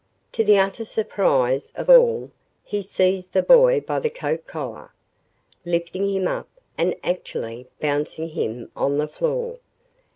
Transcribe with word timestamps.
To 0.31 0.43
the 0.43 0.57
utter 0.57 0.83
surprise 0.83 1.71
of 1.75 1.87
all 1.87 2.31
he 2.63 2.81
seized 2.81 3.33
the 3.33 3.43
boy 3.43 3.81
by 3.81 3.99
the 3.99 4.09
coat 4.09 4.47
collar, 4.47 4.89
lifting 5.63 6.11
him 6.11 6.27
up 6.27 6.49
and 6.75 6.95
actually 7.03 7.67
bouncing 7.79 8.29
him 8.29 8.71
on 8.75 8.97
the 8.97 9.07
floor. 9.07 9.59